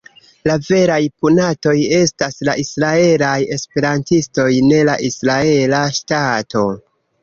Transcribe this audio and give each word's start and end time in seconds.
La 0.51 0.53
veraj 0.69 0.97
punatoj 1.25 1.75
estas 1.99 2.41
la 2.51 2.57
israelaj 2.63 3.37
esperantistoj, 3.59 4.51
ne 4.73 4.85
la 4.93 5.01
israela 5.15 5.89
ŝtato. 6.03 6.71